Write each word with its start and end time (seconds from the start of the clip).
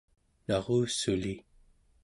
narussuli 0.47 1.35